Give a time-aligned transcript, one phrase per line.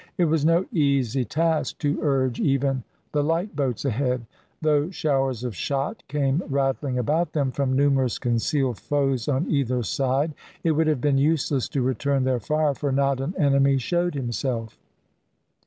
[0.17, 4.25] It was no easy task to urge even the light boats ahead.
[4.59, 10.33] Though showers of shot came rattling about them from numerous concealed foes on either side,
[10.63, 14.79] it would have been useless to return their fire, for not an enemy showed himself.